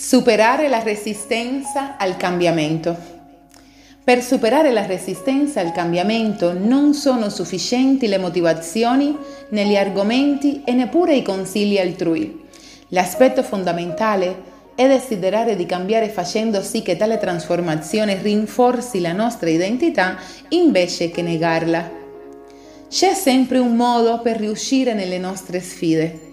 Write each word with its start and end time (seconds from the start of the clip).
Superare 0.00 0.68
la 0.68 0.80
resistenza 0.80 1.96
al 1.96 2.16
cambiamento. 2.16 2.96
Per 4.04 4.22
superare 4.22 4.70
la 4.70 4.86
resistenza 4.86 5.58
al 5.58 5.72
cambiamento 5.72 6.56
non 6.56 6.94
sono 6.94 7.28
sufficienti 7.28 8.06
le 8.06 8.18
motivazioni 8.18 9.16
né 9.48 9.64
gli 9.66 9.74
argomenti 9.74 10.62
e 10.64 10.72
neppure 10.72 11.16
i 11.16 11.24
consigli 11.24 11.78
altrui. 11.78 12.44
L'aspetto 12.90 13.42
fondamentale 13.42 14.36
è 14.76 14.86
desiderare 14.86 15.56
di 15.56 15.66
cambiare 15.66 16.08
facendo 16.10 16.62
sì 16.62 16.80
che 16.82 16.96
tale 16.96 17.18
trasformazione 17.18 18.22
rinforzi 18.22 19.00
la 19.00 19.12
nostra 19.12 19.50
identità 19.50 20.16
invece 20.50 21.10
che 21.10 21.22
negarla. 21.22 21.90
C'è 22.88 23.14
sempre 23.14 23.58
un 23.58 23.74
modo 23.74 24.20
per 24.20 24.36
riuscire 24.36 24.94
nelle 24.94 25.18
nostre 25.18 25.60
sfide. 25.60 26.27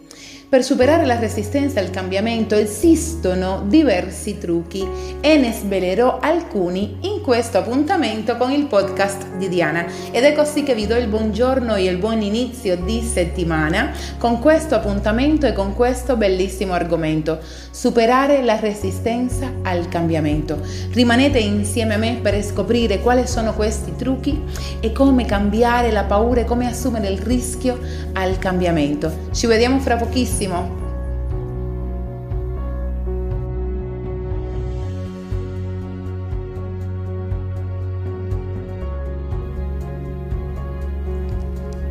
Per 0.55 0.63
superare 0.63 1.05
la 1.05 1.19
resistenza 1.19 1.81
al 1.81 1.89
cambiamento 1.89 2.55
esistono 2.55 3.65
diversi 3.67 4.37
trucchi 4.37 4.87
e 5.19 5.35
ne 5.35 5.51
svelerò 5.51 6.19
alcuni 6.21 6.95
in 7.01 7.21
questo 7.21 7.57
appuntamento 7.57 8.37
con 8.37 8.51
il 8.51 8.67
podcast 8.67 9.35
di 9.35 9.49
Diana. 9.49 9.85
Ed 10.11 10.23
è 10.23 10.31
così 10.31 10.63
che 10.63 10.73
vi 10.73 10.87
do 10.87 10.95
il 10.95 11.07
buongiorno 11.07 11.75
e 11.75 11.83
il 11.83 11.97
buon 11.97 12.21
inizio 12.21 12.77
di 12.77 13.01
settimana 13.01 13.91
con 14.17 14.39
questo 14.39 14.75
appuntamento 14.75 15.45
e 15.45 15.51
con 15.51 15.73
questo 15.73 16.15
bellissimo 16.15 16.71
argomento, 16.71 17.39
superare 17.69 18.41
la 18.41 18.57
resistenza 18.57 19.51
al 19.63 19.89
cambiamento. 19.89 20.57
Rimanete 20.93 21.37
insieme 21.37 21.95
a 21.95 21.97
me 21.97 22.19
per 22.21 22.41
scoprire 22.41 23.01
quali 23.01 23.27
sono 23.27 23.53
questi 23.53 23.93
trucchi 23.97 24.41
e 24.79 24.93
come 24.93 25.25
cambiare 25.25 25.91
la 25.91 26.05
paura 26.05 26.39
e 26.39 26.45
come 26.45 26.65
assumere 26.65 27.09
il 27.09 27.19
rischio 27.19 27.77
al 28.13 28.39
cambiamento. 28.39 29.27
Ci 29.33 29.47
vediamo 29.47 29.79
fra 29.79 29.97
pochissimo 29.97 30.43
benissimo. 30.45 30.83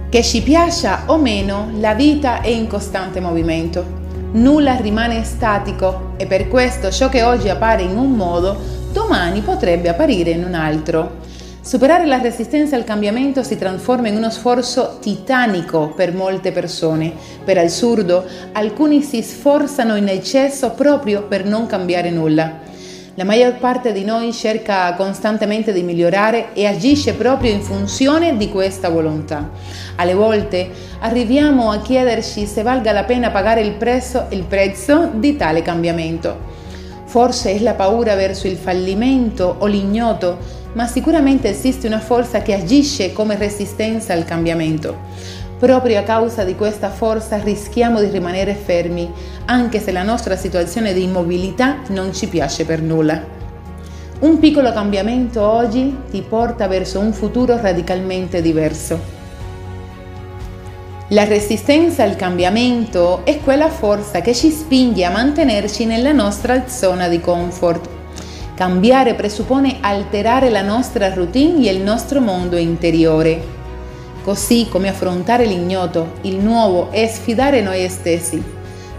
Che 0.09 0.23
ci 0.23 0.43
piaccia 0.43 1.03
o 1.07 1.19
meno, 1.19 1.71
la 1.79 1.95
vita 1.95 2.41
è 2.41 2.49
in 2.49 2.69
costante 2.69 3.21
movimento. 3.21 4.03
Nulla 4.33 4.77
rimane 4.77 5.25
statico 5.25 6.13
e 6.17 6.27
per 6.27 6.49
questo 6.49 6.91
ciò 6.91 7.09
che 7.09 7.23
oggi 7.23 7.49
appare 7.49 7.83
in 7.83 7.97
un 7.97 8.13
modo, 8.13 8.57
domani 8.93 9.41
potrebbe 9.41 9.89
apparire 9.89 10.31
in 10.31 10.45
un 10.45 10.55
altro. 10.55 11.23
Superare 11.65 12.05
la 12.05 12.19
resistenza 12.19 12.77
al 12.77 12.85
cambiamento 12.85 13.43
si 13.43 13.57
trasforma 13.57 14.09
in 14.09 14.17
uno 14.17 14.29
sforzo 14.29 14.99
titanico 15.01 15.95
per 15.97 16.13
molte 16.13 16.53
persone. 16.53 17.11
Per 17.43 17.57
assurdo, 17.57 18.23
alcuni 18.53 19.01
si 19.01 19.23
sforzano 19.23 19.97
in 19.97 20.09
eccesso 20.09 20.73
proprio 20.73 21.23
per 21.23 21.47
non 21.47 21.65
cambiare 21.65 22.11
nulla. 22.11 22.61
La 23.15 23.25
maggior 23.25 23.55
parte 23.55 23.93
di 23.93 24.05
noi 24.05 24.35
cerca 24.35 24.93
costantemente 24.93 25.73
di 25.73 25.83
migliorare 25.83 26.53
e 26.53 26.67
agisce 26.67 27.15
proprio 27.15 27.53
in 27.53 27.63
funzione 27.63 28.37
di 28.37 28.51
questa 28.51 28.91
volontà. 28.91 29.49
Alle 29.97 30.13
volte 30.13 30.69
arriviamo 31.01 31.71
a 31.71 31.81
chiederci 31.81 32.45
se 32.45 32.61
valga 32.61 32.93
la 32.93 33.05
pena 33.05 33.31
pagare 33.31 33.63
il 33.63 33.73
prezzo, 33.73 34.27
il 34.29 34.43
prezzo 34.43 35.13
di 35.15 35.35
tale 35.37 35.63
cambiamento. 35.63 36.53
Forse 37.07 37.55
è 37.55 37.59
la 37.61 37.73
paura 37.73 38.15
verso 38.17 38.49
il 38.49 38.57
fallimento 38.57 39.57
o 39.61 39.67
l'ignoto 39.67 40.63
ma 40.75 40.87
sicuramente 40.87 41.49
esiste 41.49 41.87
una 41.87 42.01
forza 42.01 42.43
che 42.43 42.55
agisce 42.55 43.13
come 43.13 43.37
resistenza 43.37 44.13
al 44.13 44.25
cambiamento. 44.25 44.99
Proprio 45.59 45.99
a 45.99 46.03
causa 46.03 46.45
di 46.45 46.55
questa 46.57 46.91
forza 46.91 47.39
rischiamo 47.39 48.01
di 48.01 48.11
rimanere 48.11 48.55
fermi, 48.55 49.11
anche 49.47 49.81
se 49.81 49.93
la 49.93 50.03
nostra 50.03 50.37
situazione 50.37 50.93
di 50.93 51.05
immobilità 51.05 51.79
non 51.89 52.13
ci 52.13 52.29
piace 52.29 52.65
per 52.65 52.83
nulla. 52.83 53.23
Un 54.21 54.39
piccolo 54.39 54.73
cambiamento 54.73 55.43
oggi 55.43 55.97
ti 56.11 56.23
porta 56.23 56.67
verso 56.67 56.99
un 56.99 57.13
futuro 57.13 57.57
radicalmente 57.61 58.43
diverso. 58.43 59.23
La 61.09 61.25
resistenza 61.25 62.03
al 62.03 62.17
cambiamento 62.17 63.25
è 63.25 63.39
quella 63.41 63.69
forza 63.69 64.21
che 64.21 64.35
ci 64.35 64.51
spinge 64.51 65.05
a 65.05 65.11
mantenerci 65.11 65.85
nella 65.85 66.13
nostra 66.13 66.67
zona 66.67 67.09
di 67.09 67.21
comfort 67.21 67.89
Cambiare 68.55 69.15
presuppone 69.15 69.79
alterare 69.81 70.49
la 70.49 70.63
nostra 70.63 71.13
routine 71.13 71.67
e 71.67 71.73
il 71.73 71.83
nostro 71.83 72.21
mondo 72.21 72.57
interiore. 72.57 73.43
Così 74.23 74.69
come 74.71 74.89
affrontare 74.89 75.45
l'ignoto, 75.45 76.13
il 76.21 76.37
nuovo 76.37 76.93
e 76.93 77.09
sfidare 77.09 77.61
noi 77.63 77.89
stessi. 77.89 78.41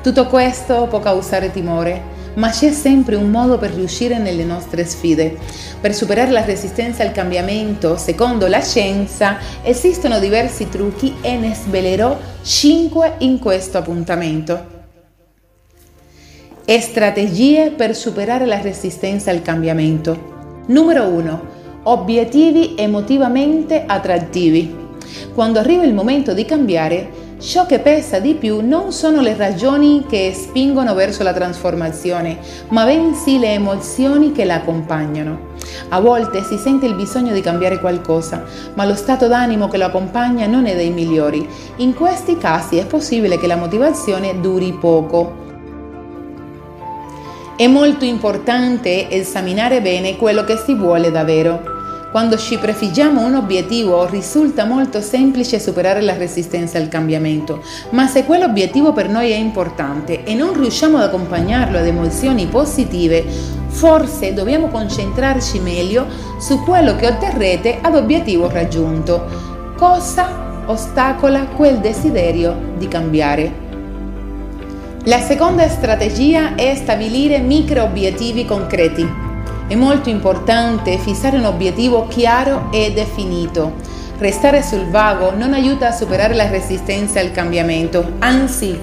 Tutto 0.04 0.26
questo 0.26 0.88
può 0.88 1.00
causare 1.00 1.52
timore, 1.52 2.02
ma 2.34 2.50
c'è 2.50 2.74
sempre 2.74 3.16
un 3.16 3.32
modo 3.32 3.58
per 3.58 3.72
riuscire 3.72 4.18
nelle 4.18 4.44
nostre 4.44 4.84
sfide. 4.84 5.38
Per 5.80 5.94
superare 5.94 6.32
la 6.32 6.44
resistenza 6.44 7.04
al 7.04 7.14
cambiamento, 7.14 7.96
secondo 7.96 8.48
la 8.48 8.62
scienza, 8.62 9.38
esistono 9.64 10.20
diversi 10.20 10.68
trucchi 10.68 11.16
e 11.22 11.38
ne 11.38 11.56
svelerò 11.56 12.18
5 12.44 13.14
in 13.20 13.40
questo 13.40 13.78
appuntamento 13.78 14.75
strategie 16.80 17.70
per 17.70 17.96
superare 17.96 18.48
la 18.48 18.60
resistenza 18.60 19.30
al 19.30 19.44
cambiamento. 19.44 20.64
Numero 20.66 21.04
1. 21.04 21.42
Obiettivi 21.84 22.74
emotivamente 22.76 23.84
attrattivi. 23.86 24.76
Quando 25.36 25.60
arriva 25.60 25.84
il 25.84 25.94
momento 25.94 26.34
di 26.34 26.44
cambiare, 26.44 27.24
ciò 27.40 27.68
che 27.68 27.78
pesa 27.78 28.18
di 28.18 28.34
più 28.34 28.62
non 28.68 28.92
sono 28.92 29.22
le 29.22 29.36
ragioni 29.36 30.06
che 30.10 30.34
spingono 30.34 30.96
verso 30.96 31.22
la 31.22 31.34
trasformazione, 31.34 32.40
ma 32.70 32.84
bensì 32.84 33.38
le 33.38 33.54
emozioni 33.54 34.32
che 34.32 34.44
la 34.44 34.56
accompagnano. 34.56 35.54
A 35.90 36.00
volte 36.00 36.42
si 36.42 36.58
sente 36.58 36.88
il 36.88 36.96
bisogno 36.96 37.32
di 37.32 37.42
cambiare 37.42 37.80
qualcosa, 37.80 38.44
ma 38.74 38.86
lo 38.86 38.96
stato 38.96 39.28
d'animo 39.28 39.68
che 39.68 39.78
lo 39.78 39.86
accompagna 39.86 40.48
non 40.48 40.66
è 40.66 40.76
dei 40.76 40.90
migliori. 40.90 41.48
In 41.78 41.94
questi 41.94 42.40
casi 42.40 42.78
è 42.78 42.88
possibile 42.88 43.38
che 43.38 43.46
la 43.46 43.56
motivazione 43.56 44.40
duri 44.40 44.76
poco. 44.80 45.44
È 47.58 47.68
molto 47.68 48.04
importante 48.04 49.10
esaminare 49.10 49.80
bene 49.82 50.18
quello 50.18 50.44
che 50.44 50.58
si 50.58 50.74
vuole 50.74 51.10
davvero. 51.10 51.62
Quando 52.12 52.36
ci 52.36 52.58
prefiggiamo 52.58 53.26
un 53.26 53.34
obiettivo 53.36 54.06
risulta 54.08 54.66
molto 54.66 55.00
semplice 55.00 55.58
superare 55.58 56.02
la 56.02 56.18
resistenza 56.18 56.78
al 56.78 56.90
cambiamento, 56.90 57.64
ma 57.92 58.08
se 58.08 58.26
quell'obiettivo 58.26 58.92
per 58.92 59.08
noi 59.08 59.32
è 59.32 59.36
importante 59.36 60.26
e 60.26 60.34
non 60.34 60.60
riusciamo 60.60 60.98
ad 60.98 61.04
accompagnarlo 61.04 61.78
ad 61.78 61.86
emozioni 61.86 62.46
positive, 62.48 63.24
forse 63.68 64.34
dobbiamo 64.34 64.68
concentrarci 64.68 65.60
meglio 65.60 66.08
su 66.38 66.62
quello 66.62 66.98
che 66.98 67.08
otterrete 67.08 67.78
ad 67.82 67.96
obiettivo 67.96 68.50
raggiunto. 68.50 69.28
Cosa 69.78 70.64
ostacola 70.66 71.46
quel 71.56 71.78
desiderio 71.78 72.74
di 72.78 72.90
cambiare? 72.90 73.65
La 75.08 75.20
seconda 75.20 75.70
strategia 75.70 76.56
è 76.56 76.74
stabilire 76.74 77.38
micro 77.38 77.84
obiettivi 77.84 78.44
concreti. 78.44 79.08
È 79.68 79.76
molto 79.76 80.10
importante 80.10 80.98
fissare 80.98 81.38
un 81.38 81.46
obiettivo 81.46 82.08
chiaro 82.08 82.70
e 82.72 82.92
definito. 82.92 83.74
Restare 84.18 84.64
sul 84.64 84.88
vago 84.88 85.30
non 85.36 85.54
aiuta 85.54 85.90
a 85.90 85.92
superare 85.92 86.34
la 86.34 86.50
resistenza 86.50 87.20
al 87.20 87.32
cambiamento, 87.32 88.14
anzi, 88.18 88.76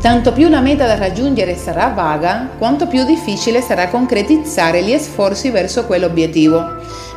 tanto 0.00 0.32
più 0.32 0.48
la 0.48 0.60
meta 0.60 0.84
da 0.86 0.96
raggiungere 0.96 1.54
sarà 1.54 1.92
vaga, 1.94 2.48
quanto 2.58 2.88
più 2.88 3.04
difficile 3.04 3.60
sarà 3.60 3.86
concretizzare 3.86 4.82
gli 4.82 4.98
sforzi 4.98 5.50
verso 5.50 5.86
quell'obiettivo. 5.86 6.60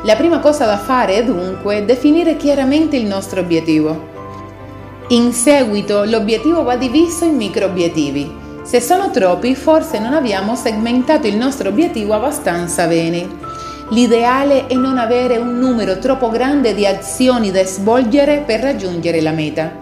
La 0.04 0.14
prima 0.14 0.38
cosa 0.38 0.66
da 0.66 0.78
fare 0.78 1.16
è 1.16 1.24
dunque 1.24 1.84
definire 1.84 2.36
chiaramente 2.36 2.94
il 2.94 3.06
nostro 3.06 3.40
obiettivo. 3.40 4.13
In 5.08 5.34
seguito 5.34 6.04
l'obiettivo 6.04 6.62
va 6.62 6.76
diviso 6.76 7.26
in 7.26 7.36
micro 7.36 7.66
obiettivi. 7.66 8.32
Se 8.62 8.80
sono 8.80 9.10
troppi, 9.10 9.54
forse 9.54 9.98
non 9.98 10.14
abbiamo 10.14 10.56
segmentato 10.56 11.26
il 11.26 11.36
nostro 11.36 11.68
obiettivo 11.68 12.14
abbastanza 12.14 12.86
bene. 12.86 13.28
L'ideale 13.90 14.66
è 14.66 14.72
non 14.72 14.96
avere 14.96 15.36
un 15.36 15.58
numero 15.58 15.98
troppo 15.98 16.30
grande 16.30 16.74
di 16.74 16.86
azioni 16.86 17.50
da 17.50 17.62
svolgere 17.64 18.44
per 18.46 18.60
raggiungere 18.60 19.20
la 19.20 19.32
meta. 19.32 19.72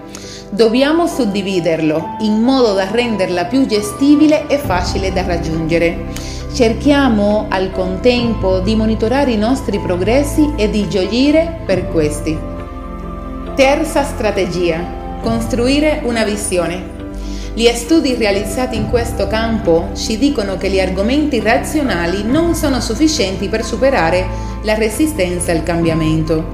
Dobbiamo 0.50 1.06
suddividerlo 1.06 2.16
in 2.22 2.40
modo 2.42 2.72
da 2.72 2.90
renderla 2.90 3.44
più 3.44 3.64
gestibile 3.64 4.48
e 4.48 4.58
facile 4.58 5.12
da 5.12 5.22
raggiungere. 5.25 6.06
Cerchiamo 6.52 7.46
al 7.48 7.70
contempo 7.70 8.58
di 8.58 8.75
monitorare 8.75 9.30
i 9.30 9.38
nostri 9.38 9.78
progressi 9.78 10.52
e 10.56 10.68
di 10.68 10.88
gioire 10.88 11.60
per 11.64 11.86
questi. 11.86 12.36
Terza 13.54 14.02
strategia 14.02 15.00
Costruire 15.22 16.00
una 16.02 16.24
visione. 16.24 17.00
Gli 17.54 17.69
studi 17.74 18.16
realizzati 18.16 18.74
in 18.74 18.90
questo 18.90 19.28
campo 19.28 19.90
ci 19.94 20.19
dicono 20.19 20.56
che 20.56 20.69
gli 20.69 20.80
argomenti 20.80 21.38
razionali 21.38 22.24
non 22.24 22.56
sono 22.56 22.80
sufficienti 22.80 23.48
per 23.48 23.64
superare 23.64 24.26
la 24.62 24.74
resistenza 24.74 25.52
al 25.52 25.62
cambiamento. 25.62 26.44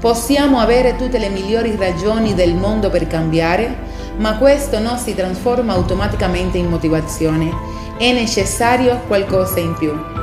Possiamo 0.00 0.58
avere 0.58 0.96
tutte 0.96 1.18
le 1.18 1.28
migliori 1.28 1.76
ragioni 1.76 2.34
del 2.34 2.54
mondo 2.54 2.90
per 2.90 3.06
cambiare, 3.06 3.76
ma 4.16 4.38
questo 4.38 4.80
non 4.80 4.98
si 4.98 5.14
trasforma 5.14 5.74
automaticamente 5.74 6.58
in 6.58 6.66
motivazione, 6.66 7.48
è 7.96 8.10
necessario 8.12 9.02
qualcosa 9.06 9.60
in 9.60 9.74
più. 9.78 10.19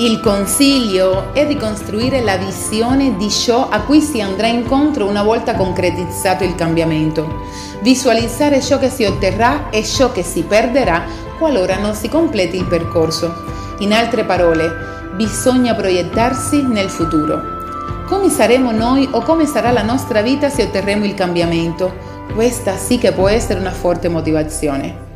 Il 0.00 0.18
consiglio 0.20 1.34
è 1.34 1.46
di 1.46 1.58
costruire 1.58 2.22
la 2.22 2.38
visione 2.38 3.18
di 3.18 3.28
ciò 3.28 3.68
a 3.68 3.82
cui 3.82 4.00
si 4.00 4.22
andrà 4.22 4.46
incontro 4.46 5.06
una 5.06 5.22
volta 5.22 5.54
concretizzato 5.54 6.42
il 6.42 6.54
cambiamento, 6.54 7.42
visualizzare 7.82 8.62
ciò 8.62 8.78
che 8.78 8.88
si 8.88 9.04
otterrà 9.04 9.68
e 9.68 9.84
ciò 9.84 10.10
che 10.10 10.22
si 10.22 10.44
perderà 10.44 11.02
qualora 11.36 11.76
non 11.76 11.92
si 11.92 12.08
completi 12.08 12.56
il 12.56 12.64
percorso. 12.64 13.44
In 13.80 13.92
altre 13.92 14.24
parole, 14.24 14.70
bisogna 15.16 15.74
proiettarsi 15.74 16.62
nel 16.62 16.88
futuro. 16.88 17.58
Come 18.06 18.30
saremo 18.30 18.70
noi 18.70 19.06
o 19.10 19.20
come 19.20 19.44
sarà 19.44 19.70
la 19.70 19.82
nostra 19.82 20.22
vita 20.22 20.48
se 20.48 20.62
otterremo 20.62 21.04
il 21.04 21.12
cambiamento? 21.12 21.94
Questa 22.32 22.74
sì 22.78 22.96
che 22.96 23.12
può 23.12 23.28
essere 23.28 23.60
una 23.60 23.70
forte 23.70 24.08
motivazione. 24.08 25.08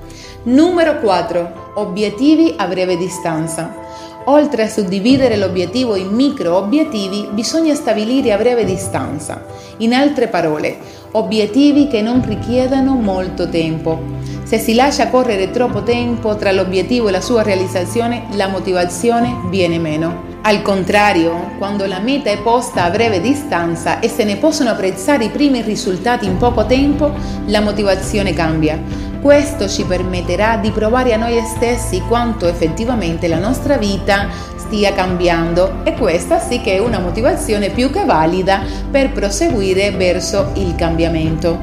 Numero 0.42 0.98
4. 1.00 1.72
Obiettivi 1.76 2.52
a 2.58 2.66
breve 2.66 2.98
distanza. 2.98 3.80
Oltre 4.26 4.62
a 4.62 4.68
suddividere 4.68 5.36
l'obiettivo 5.36 5.96
in 5.96 6.08
micro 6.08 6.56
obiettivi, 6.56 7.28
bisogna 7.32 7.74
stabilire 7.74 8.32
a 8.32 8.38
breve 8.38 8.64
distanza. 8.64 9.44
In 9.78 9.92
altre 9.92 10.28
parole, 10.28 10.78
obiettivi 11.12 11.88
che 11.88 12.00
non 12.00 12.24
richiedano 12.26 12.94
molto 12.94 13.50
tempo. 13.50 14.00
Se 14.44 14.58
si 14.58 14.74
lascia 14.74 15.08
correre 15.08 15.50
troppo 15.50 15.82
tempo 15.82 16.36
tra 16.36 16.52
l'obiettivo 16.52 17.08
e 17.08 17.10
la 17.10 17.20
sua 17.20 17.42
realizzazione, 17.42 18.28
la 18.32 18.48
motivazione 18.48 19.42
viene 19.50 19.78
meno. 19.78 20.32
Al 20.42 20.62
contrario, 20.62 21.52
quando 21.58 21.84
la 21.84 22.00
meta 22.00 22.30
è 22.30 22.38
posta 22.38 22.84
a 22.84 22.90
breve 22.90 23.20
distanza 23.20 24.00
e 24.00 24.08
se 24.08 24.24
ne 24.24 24.36
possono 24.36 24.70
apprezzare 24.70 25.24
i 25.24 25.30
primi 25.30 25.60
risultati 25.60 26.24
in 26.24 26.38
poco 26.38 26.64
tempo, 26.64 27.12
la 27.46 27.60
motivazione 27.60 28.32
cambia. 28.32 28.78
Questo 29.24 29.70
ci 29.70 29.84
permetterà 29.84 30.58
di 30.58 30.70
provare 30.70 31.14
a 31.14 31.16
noi 31.16 31.42
stessi 31.46 32.02
quanto 32.06 32.46
effettivamente 32.46 33.26
la 33.26 33.38
nostra 33.38 33.78
vita 33.78 34.28
stia 34.56 34.92
cambiando 34.92 35.82
e 35.82 35.94
questa 35.94 36.38
sì 36.38 36.60
che 36.60 36.74
è 36.74 36.78
una 36.78 36.98
motivazione 36.98 37.70
più 37.70 37.90
che 37.90 38.04
valida 38.04 38.60
per 38.90 39.12
proseguire 39.12 39.92
verso 39.92 40.50
il 40.56 40.74
cambiamento. 40.74 41.58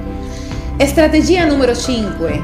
E 0.75 0.87
strategia 0.87 1.45
numero 1.45 1.75
5. 1.75 2.41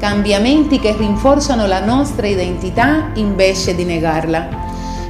Cambiamenti 0.00 0.80
che 0.80 0.96
rinforzano 0.96 1.66
la 1.66 1.84
nostra 1.84 2.26
identità 2.26 3.10
invece 3.16 3.74
di 3.74 3.84
negarla. 3.84 4.65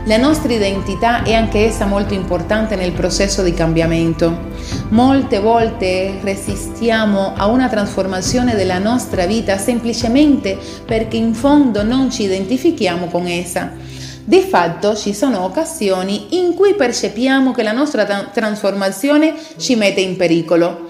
La 0.07 0.19
nostra 0.19 0.53
identità 0.53 1.25
è 1.25 1.33
anche 1.33 1.65
essa 1.65 1.85
molto 1.85 2.15
importante 2.15 2.77
nel 2.77 2.93
processo 2.93 3.43
di 3.43 3.53
cambiamento. 3.53 4.51
Molte 4.91 5.41
volte 5.41 6.21
resistiamo 6.23 7.33
a 7.37 7.47
una 7.47 7.69
trasformazione 7.69 8.55
della 8.55 8.79
nostra 8.79 9.27
vita 9.27 9.59
semplicemente 9.59 10.57
perché 10.85 11.17
in 11.17 11.35
fondo 11.35 11.83
non 11.83 12.09
ci 12.13 12.23
identifichiamo 12.23 13.07
con 13.07 13.27
essa. 13.27 13.73
Di 14.23 14.43
fatto 14.43 14.95
ci 14.95 15.13
sono 15.13 15.43
occasioni 15.43 16.39
in 16.39 16.55
cui 16.55 16.75
percepiamo 16.75 17.51
che 17.51 17.65
la 17.65 17.73
nostra 17.73 18.05
trasformazione 18.05 19.35
ci 19.57 19.75
mette 19.75 20.03
in 20.03 20.17
pericolo. 20.17 20.86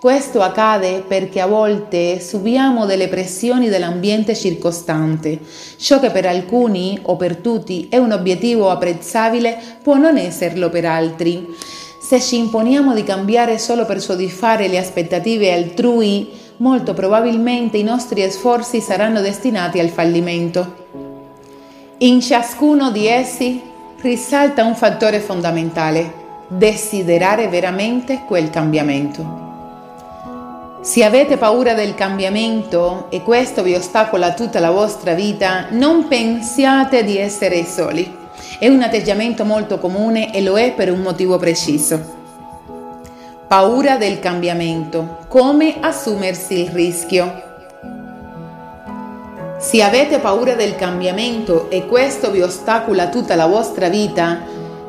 Questo 0.00 0.42
accade 0.42 1.02
perché 1.04 1.40
a 1.40 1.48
volte 1.48 2.20
subiamo 2.20 2.86
delle 2.86 3.08
pressioni 3.08 3.68
dell'ambiente 3.68 4.36
circostante. 4.36 5.40
Ciò 5.76 5.98
che 5.98 6.10
per 6.10 6.24
alcuni 6.24 6.96
o 7.02 7.16
per 7.16 7.38
tutti 7.38 7.88
è 7.90 7.96
un 7.96 8.12
obiettivo 8.12 8.70
apprezzabile 8.70 9.58
può 9.82 9.96
non 9.96 10.16
esserlo 10.16 10.70
per 10.70 10.84
altri. 10.84 11.52
Se 12.00 12.20
ci 12.20 12.36
imponiamo 12.36 12.94
di 12.94 13.02
cambiare 13.02 13.58
solo 13.58 13.86
per 13.86 14.00
soddisfare 14.00 14.68
le 14.68 14.78
aspettative 14.78 15.52
altrui, 15.52 16.30
molto 16.58 16.94
probabilmente 16.94 17.76
i 17.76 17.82
nostri 17.82 18.22
sforzi 18.30 18.80
saranno 18.80 19.20
destinati 19.20 19.80
al 19.80 19.88
fallimento. 19.88 20.86
In 21.98 22.20
ciascuno 22.20 22.92
di 22.92 23.08
essi 23.08 23.60
risalta 24.00 24.62
un 24.62 24.76
fattore 24.76 25.18
fondamentale, 25.18 26.12
desiderare 26.46 27.48
veramente 27.48 28.22
quel 28.28 28.48
cambiamento. 28.48 29.47
Se 30.80 31.02
avete 31.02 31.36
paura 31.36 31.74
del 31.74 31.94
cambiamento 31.94 33.06
e 33.10 33.22
questo 33.22 33.64
vi 33.64 33.74
ostacola 33.74 34.32
tutta 34.32 34.60
la 34.60 34.70
vostra 34.70 35.12
vita, 35.12 35.66
non 35.70 36.06
pensiate 36.06 37.02
di 37.02 37.18
essere 37.18 37.64
soli. 37.64 38.16
È 38.60 38.68
un 38.68 38.80
atteggiamento 38.80 39.44
molto 39.44 39.78
comune 39.78 40.32
e 40.32 40.40
lo 40.40 40.56
è 40.56 40.72
per 40.74 40.92
un 40.92 41.00
motivo 41.00 41.36
preciso. 41.36 42.00
Paura 43.48 43.96
del 43.96 44.20
cambiamento. 44.20 45.18
Come 45.26 45.78
assumersi 45.80 46.60
il 46.60 46.70
rischio. 46.70 47.42
Se 49.58 49.82
avete 49.82 50.20
paura 50.20 50.54
del 50.54 50.76
cambiamento 50.76 51.68
e 51.70 51.86
questo 51.86 52.30
vi 52.30 52.40
ostacola 52.40 53.08
tutta 53.08 53.34
la 53.34 53.46
vostra 53.46 53.88
vita, 53.88 54.42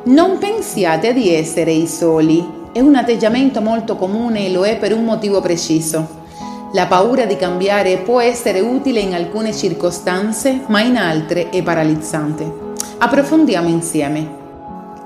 non 0.04 0.38
pensiate 0.38 1.12
di 1.12 1.34
essere 1.34 1.72
i 1.72 1.88
soli. 1.88 2.59
È 2.72 2.78
un 2.78 2.94
atteggiamento 2.94 3.60
molto 3.60 3.96
comune 3.96 4.46
e 4.46 4.52
lo 4.52 4.64
è 4.64 4.76
per 4.76 4.94
un 4.94 5.02
motivo 5.02 5.40
preciso. 5.40 6.06
La 6.72 6.86
paura 6.86 7.24
di 7.24 7.34
cambiare 7.34 7.96
può 7.96 8.20
essere 8.20 8.60
utile 8.60 9.00
in 9.00 9.12
alcune 9.12 9.52
circostanze, 9.52 10.62
ma 10.68 10.80
in 10.80 10.96
altre 10.96 11.48
è 11.48 11.64
paralizzante. 11.64 12.48
Approfondiamo 12.98 13.68
insieme. 13.68 14.38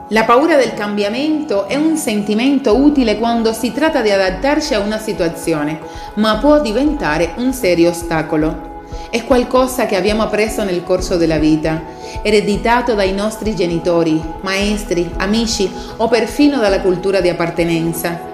La 0.08 0.25
paura 0.25 0.56
del 0.56 0.75
cambiamento 0.75 1.66
è 1.66 1.76
un 1.76 1.96
sentimento 1.96 2.76
utile 2.76 3.16
quando 3.16 3.55
si 3.55 3.72
tratta 3.72 4.02
di 4.02 4.10
adattarci 4.10 4.75
a 4.75 4.81
una 4.81 4.99
situazione, 4.99 5.81
ma 6.17 6.37
può 6.37 6.60
diventare 6.60 7.32
un 7.37 7.55
serio 7.55 7.88
ostacolo. 7.88 8.82
È 9.08 9.25
qualcosa 9.25 9.87
che 9.87 9.96
abbiamo 9.96 10.22
appreso 10.22 10.64
nel 10.64 10.84
corso 10.84 11.17
della 11.17 11.38
vita, 11.38 11.81
ereditato 12.22 12.94
dai 12.94 13.12
nostri 13.12 13.55
genitori, 13.55 14.20
maestri, 14.40 15.11
amici 15.16 15.70
o 15.96 16.08
perfino 16.08 16.58
dalla 16.58 16.81
cultura 16.81 17.20
di 17.20 17.28
appartenenza. 17.28 18.32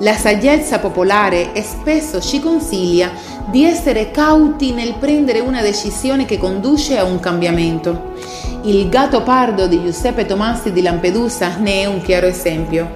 La 0.00 0.14
saggezza 0.14 0.80
popolare 0.80 1.50
spesso 1.62 2.20
ci 2.20 2.40
consiglia 2.40 3.12
di 3.46 3.64
essere 3.64 4.10
cauti 4.10 4.72
nel 4.72 4.94
prendere 4.98 5.40
una 5.40 5.62
decisione 5.62 6.24
che 6.24 6.38
conduce 6.38 6.98
a 6.98 7.04
un 7.04 7.20
cambiamento. 7.20 8.12
Il 8.62 8.88
gatto 8.88 9.22
pardo 9.22 9.66
di 9.66 9.82
Giuseppe 9.82 10.26
Tomassi 10.26 10.72
di 10.72 10.82
Lampedusa 10.82 11.56
ne 11.58 11.82
è 11.82 11.84
un 11.86 12.00
chiaro 12.02 12.26
esempio. 12.26 12.90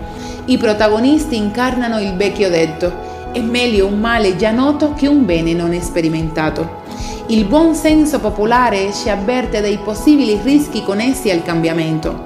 I 0.46 0.56
protagonisti 0.56 1.36
incarnano 1.36 2.00
il 2.00 2.16
vecchio 2.16 2.48
detto, 2.48 2.90
è 3.32 3.40
meglio 3.40 3.86
un 3.86 4.00
male 4.00 4.34
già 4.36 4.50
noto 4.50 4.94
che 4.94 5.06
un 5.06 5.24
bene 5.24 5.52
non 5.52 5.78
sperimentato. 5.80 6.77
Il 7.30 7.44
buon 7.44 7.74
senso 7.74 8.20
popolare 8.20 8.90
ci 8.94 9.10
avverte 9.10 9.60
dei 9.60 9.76
possibili 9.84 10.40
rischi 10.42 10.82
connessi 10.82 11.30
al 11.30 11.42
cambiamento. 11.42 12.22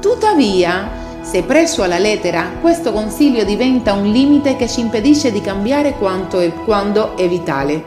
Tuttavia, 0.00 0.88
se 1.20 1.42
preso 1.42 1.82
alla 1.82 1.98
lettera, 1.98 2.52
questo 2.62 2.90
consiglio 2.90 3.44
diventa 3.44 3.92
un 3.92 4.10
limite 4.10 4.56
che 4.56 4.66
ci 4.66 4.80
impedisce 4.80 5.30
di 5.30 5.42
cambiare 5.42 5.92
quanto 5.98 6.40
e 6.40 6.54
quando 6.64 7.18
è 7.18 7.28
vitale. 7.28 7.84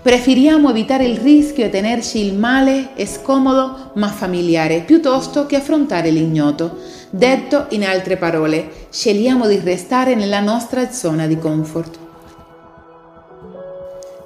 Preferiamo 0.00 0.70
evitare 0.70 1.06
il 1.06 1.16
rischio 1.16 1.64
e 1.64 1.70
tenerci 1.70 2.24
il 2.24 2.38
male 2.38 2.94
è 2.94 3.04
scomodo 3.04 3.90
ma 3.94 4.06
familiare, 4.06 4.82
piuttosto 4.86 5.44
che 5.46 5.56
affrontare 5.56 6.10
l'ignoto. 6.10 6.76
Detto 7.10 7.66
in 7.70 7.84
altre 7.84 8.16
parole, 8.16 8.86
scegliamo 8.90 9.48
di 9.48 9.58
restare 9.58 10.14
nella 10.14 10.40
nostra 10.40 10.88
zona 10.92 11.26
di 11.26 11.36
comfort. 11.36 11.99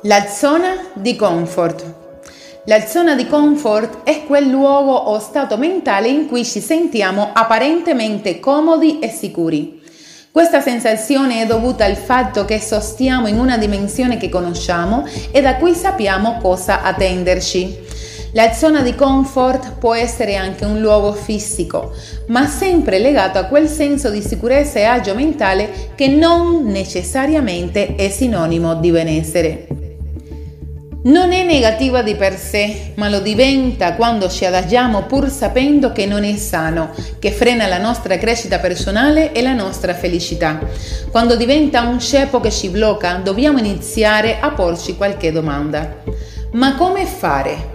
La 0.07 0.27
zona 0.27 0.91
di 0.93 1.17
comfort. 1.17 1.95
La 2.67 2.85
zona 2.85 3.15
di 3.15 3.27
comfort 3.27 4.03
è 4.03 4.27
quel 4.27 4.49
luogo 4.49 4.93
o 4.93 5.19
stato 5.19 5.57
mentale 5.57 6.09
in 6.09 6.27
cui 6.27 6.45
ci 6.45 6.61
sentiamo 6.61 7.31
apparentemente 7.33 8.39
comodi 8.39 8.99
e 8.99 9.09
sicuri. 9.09 9.81
Questa 10.31 10.61
sensazione 10.61 11.41
è 11.41 11.47
dovuta 11.47 11.87
al 11.87 11.97
fatto 11.97 12.45
che 12.45 12.61
sostiamo 12.61 13.29
in 13.29 13.39
una 13.39 13.57
dimensione 13.57 14.19
che 14.19 14.29
conosciamo 14.29 15.07
e 15.31 15.41
da 15.41 15.57
cui 15.57 15.73
sappiamo 15.73 16.37
cosa 16.37 16.83
attenderci. 16.83 17.79
La 18.35 18.53
zona 18.53 18.83
di 18.83 18.95
comfort 18.95 19.79
può 19.79 19.95
essere 19.95 20.37
anche 20.37 20.67
un 20.67 20.81
luogo 20.81 21.15
fisico, 21.15 21.93
ma 22.27 22.47
sempre 22.47 22.99
legato 22.99 23.39
a 23.39 23.45
quel 23.45 23.69
senso 23.69 24.11
di 24.11 24.21
sicurezza 24.21 24.79
e 24.79 24.85
agio 24.85 25.15
mentale 25.15 25.93
che 25.95 26.09
non 26.09 26.67
necessariamente 26.67 27.95
è 27.95 28.11
sinonimo 28.11 28.75
di 28.75 28.91
benessere. 28.91 29.84
Non 31.07 31.33
è 31.33 31.45
negativa 31.45 32.01
di 32.01 32.15
per 32.15 32.35
sé, 32.39 32.93
ma 32.95 33.11
lo 33.11 33.21
diventa 33.21 33.93
quando 33.93 34.31
ci 34.31 34.47
adagiamo 34.47 35.03
pur 35.03 35.29
sapendo 35.29 35.93
che 35.93 36.07
non 36.07 36.25
è 36.25 36.35
sano, 36.37 36.95
che 37.19 37.31
frena 37.31 37.67
la 37.67 37.77
nostra 37.77 38.17
crescita 38.17 38.59
personale 38.59 39.33
e 39.33 39.43
la 39.43 39.53
nostra 39.53 39.93
felicità. 39.93 40.59
Quando 41.11 41.37
diventa 41.37 41.83
un 41.83 42.01
ceppo 42.01 42.41
che 42.41 42.51
ci 42.51 42.71
blocca, 42.71 43.21
dobbiamo 43.23 43.59
iniziare 43.59 44.39
a 44.41 44.53
porci 44.53 44.97
qualche 44.97 45.31
domanda. 45.31 45.97
Ma 46.53 46.75
come 46.75 47.05
fare? 47.05 47.73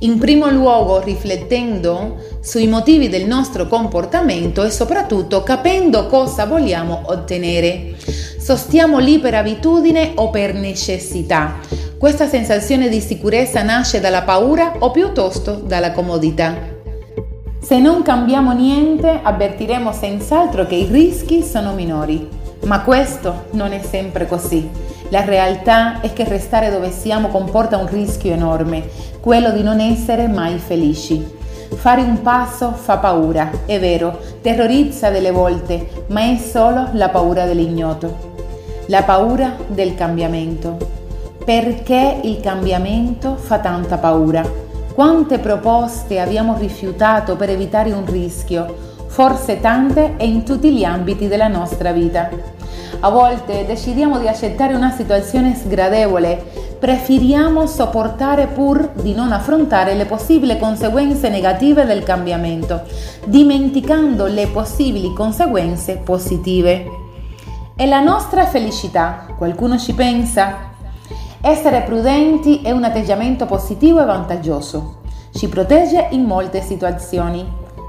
In 0.00 0.18
primo 0.18 0.48
luogo 0.50 1.00
riflettendo 1.00 2.38
sui 2.40 2.68
motivi 2.68 3.08
del 3.08 3.26
nostro 3.26 3.66
comportamento 3.66 4.62
e 4.62 4.70
soprattutto 4.70 5.42
capendo 5.42 6.06
cosa 6.06 6.46
vogliamo 6.46 7.02
ottenere. 7.06 7.96
Sostiamo 8.44 8.98
lì 8.98 9.20
per 9.20 9.34
abitudine 9.34 10.12
o 10.16 10.28
per 10.28 10.52
necessità. 10.52 11.60
Questa 11.96 12.28
sensazione 12.28 12.90
di 12.90 13.00
sicurezza 13.00 13.62
nasce 13.62 14.00
dalla 14.00 14.20
paura 14.20 14.74
o 14.80 14.90
piuttosto 14.90 15.52
dalla 15.52 15.92
comodità. 15.92 16.54
Se 17.58 17.78
non 17.78 18.02
cambiamo 18.02 18.52
niente, 18.52 19.18
avvertiremo 19.22 19.90
senz'altro 19.94 20.66
che 20.66 20.74
i 20.74 20.88
rischi 20.90 21.42
sono 21.42 21.72
minori. 21.72 22.28
Ma 22.66 22.82
questo 22.82 23.46
non 23.52 23.72
è 23.72 23.80
sempre 23.80 24.26
così. 24.26 24.68
La 25.08 25.24
realtà 25.24 26.02
è 26.02 26.12
che 26.12 26.24
restare 26.24 26.70
dove 26.70 26.90
siamo 26.90 27.28
comporta 27.28 27.78
un 27.78 27.88
rischio 27.88 28.32
enorme, 28.32 28.86
quello 29.20 29.52
di 29.52 29.62
non 29.62 29.80
essere 29.80 30.28
mai 30.28 30.58
felici. 30.58 31.33
Fare 31.76 32.00
un 32.00 32.22
passo 32.22 32.72
fa 32.72 32.96
paura, 32.96 33.50
è 33.66 33.78
vero, 33.78 34.18
terrorizza 34.40 35.10
delle 35.10 35.30
volte, 35.30 36.04
ma 36.08 36.22
è 36.22 36.36
solo 36.36 36.88
la 36.92 37.10
paura 37.10 37.44
dell'ignoto. 37.44 38.32
La 38.86 39.02
paura 39.02 39.54
del 39.66 39.94
cambiamento. 39.94 40.76
Perché 41.44 42.20
il 42.22 42.40
cambiamento 42.40 43.36
fa 43.36 43.58
tanta 43.58 43.98
paura? 43.98 44.42
Quante 44.94 45.38
proposte 45.38 46.20
abbiamo 46.20 46.56
rifiutato 46.56 47.36
per 47.36 47.50
evitare 47.50 47.92
un 47.92 48.06
rischio? 48.06 48.92
Forse 49.06 49.60
tante 49.60 50.14
e 50.16 50.26
in 50.26 50.42
tutti 50.42 50.72
gli 50.72 50.84
ambiti 50.84 51.28
della 51.28 51.48
nostra 51.48 51.92
vita. 51.92 52.30
A 53.00 53.10
volte 53.10 53.66
decidiamo 53.66 54.18
di 54.18 54.28
accettare 54.28 54.74
una 54.74 54.90
situazione 54.90 55.54
sgradevole 55.54 56.63
preferiamo 56.78 57.66
sopportare 57.66 58.46
pur 58.46 58.90
di 58.94 59.14
non 59.14 59.32
affrontare 59.32 59.94
le 59.94 60.06
possibili 60.06 60.58
conseguenze 60.58 61.28
negative 61.28 61.84
del 61.84 62.02
cambiamento, 62.02 62.82
dimenticando 63.24 64.26
le 64.26 64.46
possibili 64.48 65.12
conseguenze 65.12 65.96
positive. 66.04 66.86
E 67.76 67.86
la 67.86 68.00
nostra 68.00 68.46
felicità, 68.46 69.26
qualcuno 69.36 69.78
ci 69.78 69.94
pensa? 69.94 70.72
Essere 71.40 71.82
prudenti 71.82 72.62
è 72.62 72.70
un 72.70 72.84
atteggiamento 72.84 73.46
positivo 73.46 74.00
e 74.00 74.04
vantaggioso. 74.04 75.00
Ci 75.32 75.48
protegge 75.48 76.08
in 76.10 76.24
molte 76.24 76.62
situazioni. 76.62 77.44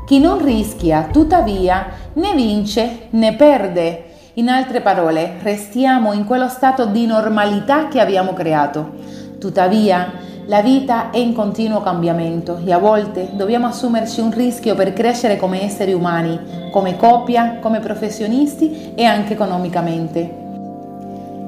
Chi 0.05 0.19
non 0.19 0.43
rischia, 0.43 1.09
tuttavia, 1.11 1.87
né 2.13 2.33
vince 2.33 3.07
né 3.11 3.35
perde 3.35 4.14
in 4.37 4.49
altre 4.49 4.81
parole, 4.81 5.35
restiamo 5.41 6.11
in 6.11 6.25
quello 6.25 6.49
stato 6.49 6.87
di 6.87 7.05
normalità 7.05 7.87
che 7.87 8.01
abbiamo 8.01 8.33
creato. 8.33 8.91
Tuttavia, 9.39 10.11
la 10.47 10.61
vita 10.61 11.09
è 11.09 11.17
in 11.17 11.33
continuo 11.33 11.81
cambiamento 11.81 12.59
e 12.65 12.73
a 12.73 12.77
volte 12.77 13.29
dobbiamo 13.31 13.67
assumerci 13.67 14.19
un 14.19 14.31
rischio 14.31 14.75
per 14.75 14.91
crescere 14.91 15.37
come 15.37 15.63
esseri 15.63 15.93
umani, 15.93 16.69
come 16.69 16.97
coppia, 16.97 17.59
come 17.61 17.79
professionisti 17.79 18.91
e 18.93 19.05
anche 19.05 19.33
economicamente. 19.33 20.43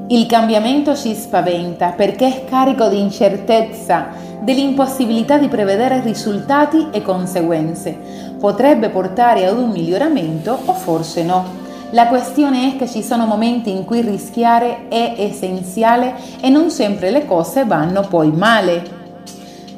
Il 0.08 0.26
cambiamento 0.26 0.96
ci 0.96 1.14
spaventa 1.14 1.90
perché 1.90 2.28
è 2.28 2.46
carico 2.46 2.88
di 2.88 3.02
incertezza, 3.02 4.08
dell'impossibilità 4.40 5.38
di 5.38 5.50
prevedere 5.50 6.00
risultati 6.00 6.88
e 6.92 7.02
conseguenze. 7.02 7.98
Potrebbe 8.40 8.88
portare 8.88 9.46
ad 9.46 9.58
un 9.58 9.72
miglioramento 9.72 10.58
o 10.64 10.72
forse 10.72 11.24
no. 11.24 11.67
La 11.92 12.08
questione 12.08 12.74
è 12.74 12.78
che 12.78 12.86
ci 12.86 13.02
sono 13.02 13.26
momenti 13.26 13.72
in 13.72 13.86
cui 13.86 14.02
rischiare 14.02 14.90
è 14.90 15.16
essenziale 15.20 16.16
e 16.42 16.50
non 16.50 16.70
sempre 16.70 17.12
le 17.12 17.26
cose 17.26 17.64
vanno 17.64 18.02
poi 18.02 18.30
male. 18.30 18.84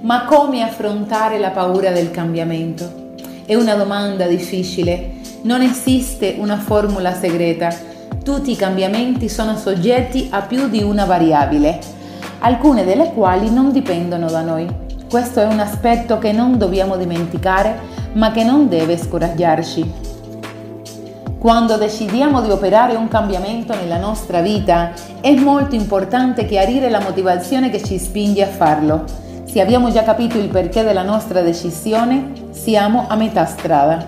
Ma 0.01 0.25
come 0.25 0.63
affrontare 0.63 1.37
la 1.37 1.51
paura 1.51 1.91
del 1.91 2.09
cambiamento? 2.09 3.13
È 3.45 3.53
una 3.53 3.75
domanda 3.75 4.25
difficile. 4.25 5.17
Non 5.43 5.61
esiste 5.61 6.35
una 6.39 6.57
formula 6.57 7.13
segreta. 7.13 7.71
Tutti 8.23 8.51
i 8.51 8.55
cambiamenti 8.55 9.29
sono 9.29 9.55
soggetti 9.55 10.29
a 10.31 10.41
più 10.41 10.67
di 10.67 10.81
una 10.81 11.05
variabile, 11.05 11.77
alcune 12.39 12.85
delle 12.85 13.13
quali 13.13 13.51
non 13.51 13.71
dipendono 13.71 14.27
da 14.31 14.41
noi. 14.41 14.67
Questo 15.07 15.41
è 15.41 15.45
un 15.45 15.59
aspetto 15.59 16.17
che 16.17 16.31
non 16.31 16.57
dobbiamo 16.57 16.97
dimenticare, 16.97 17.77
ma 18.13 18.31
che 18.31 18.43
non 18.43 18.67
deve 18.67 18.97
scoraggiarci. 18.97 20.08
Quando 21.39 21.77
decidiamo 21.77 22.41
di 22.41 22.49
operare 22.51 22.95
un 22.95 23.07
cambiamento 23.07 23.73
nella 23.73 23.95
nostra 23.95 24.41
vita 24.41 24.91
è 25.21 25.33
molto 25.35 25.73
importante 25.73 26.45
chiarire 26.45 26.89
la 26.89 26.99
motivazione 26.99 27.69
che 27.69 27.81
ci 27.81 27.97
spinge 27.97 28.43
a 28.43 28.47
farlo. 28.47 29.05
Se 29.45 29.61
abbiamo 29.61 29.89
già 29.89 30.03
capito 30.03 30.37
il 30.37 30.49
perché 30.49 30.83
della 30.83 31.01
nostra 31.01 31.39
decisione, 31.39 32.33
siamo 32.51 33.05
a 33.07 33.15
metà 33.15 33.45
strada. 33.45 34.05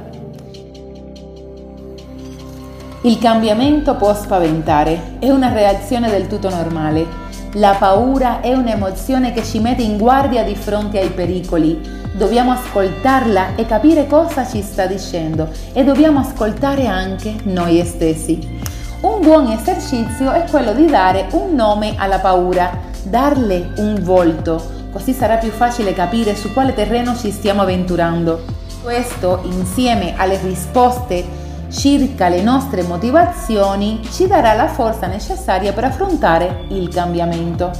Il 3.03 3.17
cambiamento 3.17 3.95
può 3.95 4.13
spaventare, 4.13 5.15
è 5.19 5.29
una 5.29 5.53
reazione 5.53 6.09
del 6.09 6.27
tutto 6.27 6.49
normale. 6.49 7.07
La 7.53 7.77
paura 7.79 8.41
è 8.41 8.53
un'emozione 8.53 9.31
che 9.31 9.43
ci 9.45 9.59
mette 9.59 9.83
in 9.83 9.97
guardia 9.97 10.43
di 10.43 10.55
fronte 10.55 10.99
ai 10.99 11.11
pericoli, 11.11 12.00
dobbiamo 12.13 12.51
ascoltarla 12.51 13.55
e 13.55 13.65
capire 13.65 14.07
cosa 14.07 14.45
ci 14.47 14.61
sta 14.61 14.85
dicendo 14.85 15.49
e 15.73 15.83
dobbiamo 15.83 16.19
ascoltare 16.19 16.87
anche 16.87 17.35
noi 17.43 17.83
stessi. 17.85 18.59
Un 19.01 19.21
buon 19.21 19.47
esercizio 19.47 20.31
è 20.31 20.43
quello 20.49 20.73
di 20.73 20.85
dare 20.85 21.27
un 21.31 21.55
nome 21.55 21.95
alla 21.97 22.19
paura, 22.19 22.77
darle 23.03 23.71
un 23.77 23.99
volto, 24.03 24.61
così 24.91 25.13
sarà 25.13 25.37
più 25.37 25.49
facile 25.49 25.93
capire 25.93 26.35
su 26.35 26.53
quale 26.53 26.73
terreno 26.73 27.15
ci 27.15 27.31
stiamo 27.31 27.61
avventurando. 27.61 28.43
Questo, 28.83 29.41
insieme 29.45 30.13
alle 30.17 30.39
risposte 30.43 31.39
circa 31.71 32.27
le 32.27 32.41
nostre 32.41 32.83
motivazioni, 32.83 34.01
ci 34.11 34.27
darà 34.27 34.53
la 34.53 34.67
forza 34.67 35.07
necessaria 35.07 35.71
per 35.71 35.85
affrontare 35.85 36.65
il 36.69 36.89
cambiamento. 36.89 37.71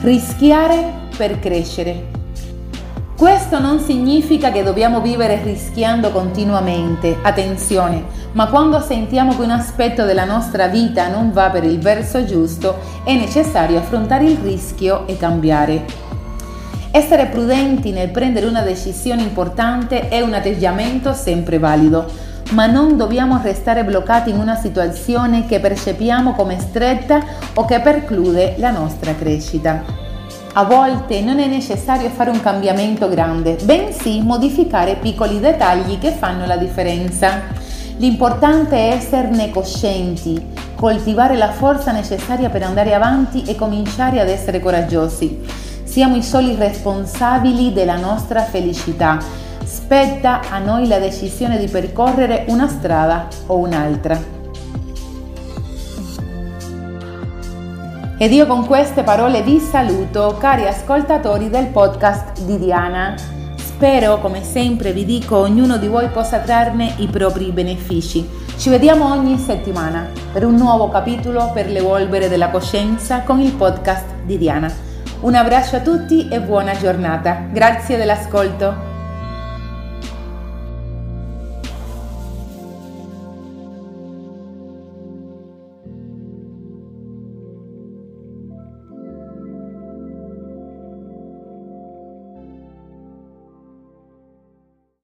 Rischiare 0.00 1.00
per 1.16 1.38
crescere. 1.40 2.21
Questo 3.22 3.60
non 3.60 3.78
significa 3.78 4.50
che 4.50 4.64
dobbiamo 4.64 5.00
vivere 5.00 5.40
rischiando 5.44 6.10
continuamente, 6.10 7.18
attenzione, 7.22 8.04
ma 8.32 8.48
quando 8.48 8.80
sentiamo 8.80 9.36
che 9.36 9.42
un 9.42 9.52
aspetto 9.52 10.04
della 10.04 10.24
nostra 10.24 10.66
vita 10.66 11.06
non 11.06 11.30
va 11.30 11.48
per 11.48 11.62
il 11.62 11.78
verso 11.78 12.24
giusto, 12.24 12.80
è 13.04 13.14
necessario 13.14 13.78
affrontare 13.78 14.24
il 14.24 14.38
rischio 14.38 15.06
e 15.06 15.16
cambiare. 15.18 15.84
Essere 16.90 17.26
prudenti 17.26 17.92
nel 17.92 18.10
prendere 18.10 18.46
una 18.46 18.62
decisione 18.62 19.22
importante 19.22 20.08
è 20.08 20.20
un 20.20 20.34
atteggiamento 20.34 21.12
sempre 21.12 21.60
valido, 21.60 22.10
ma 22.50 22.66
non 22.66 22.96
dobbiamo 22.96 23.38
restare 23.40 23.84
bloccati 23.84 24.30
in 24.30 24.38
una 24.40 24.56
situazione 24.56 25.46
che 25.46 25.60
percepiamo 25.60 26.32
come 26.32 26.58
stretta 26.58 27.20
o 27.54 27.64
che 27.66 27.78
preclude 27.78 28.56
la 28.58 28.72
nostra 28.72 29.14
crescita. 29.14 30.01
A 30.54 30.64
volte 30.64 31.22
non 31.22 31.38
è 31.38 31.46
necessario 31.46 32.10
fare 32.10 32.28
un 32.28 32.42
cambiamento 32.42 33.08
grande, 33.08 33.56
bensì 33.62 34.20
modificare 34.20 34.96
piccoli 34.96 35.40
dettagli 35.40 35.98
che 35.98 36.10
fanno 36.10 36.44
la 36.44 36.58
differenza. 36.58 37.40
L'importante 37.96 38.76
è 38.76 38.92
esserne 38.92 39.48
coscienti, 39.48 40.52
coltivare 40.74 41.38
la 41.38 41.50
forza 41.50 41.90
necessaria 41.90 42.50
per 42.50 42.64
andare 42.64 42.92
avanti 42.92 43.44
e 43.44 43.56
cominciare 43.56 44.20
ad 44.20 44.28
essere 44.28 44.60
coraggiosi. 44.60 45.40
Siamo 45.84 46.16
i 46.16 46.22
soli 46.22 46.54
responsabili 46.54 47.72
della 47.72 47.96
nostra 47.96 48.42
felicità. 48.42 49.20
Spetta 49.64 50.42
a 50.50 50.58
noi 50.58 50.86
la 50.86 50.98
decisione 50.98 51.56
di 51.56 51.66
percorrere 51.66 52.44
una 52.48 52.68
strada 52.68 53.26
o 53.46 53.56
un'altra. 53.56 54.31
Ed 58.22 58.30
io 58.30 58.46
con 58.46 58.64
queste 58.66 59.02
parole 59.02 59.42
vi 59.42 59.58
saluto, 59.58 60.36
cari 60.38 60.64
ascoltatori 60.64 61.50
del 61.50 61.66
podcast 61.66 62.40
di 62.42 62.56
Diana. 62.56 63.16
Spero, 63.56 64.20
come 64.20 64.44
sempre 64.44 64.92
vi 64.92 65.04
dico, 65.04 65.38
ognuno 65.38 65.76
di 65.76 65.88
voi 65.88 66.06
possa 66.06 66.38
trarne 66.38 66.94
i 66.98 67.08
propri 67.08 67.50
benefici. 67.50 68.24
Ci 68.56 68.70
vediamo 68.70 69.10
ogni 69.10 69.36
settimana 69.38 70.06
per 70.32 70.44
un 70.44 70.54
nuovo 70.54 70.88
capitolo 70.88 71.50
per 71.52 71.68
l'evolvere 71.68 72.28
della 72.28 72.50
coscienza 72.50 73.22
con 73.22 73.40
il 73.40 73.54
podcast 73.54 74.06
di 74.24 74.38
Diana. 74.38 74.72
Un 75.22 75.34
abbraccio 75.34 75.74
a 75.74 75.80
tutti 75.80 76.28
e 76.28 76.40
buona 76.40 76.76
giornata. 76.76 77.46
Grazie 77.50 77.96
dell'ascolto. 77.96 78.91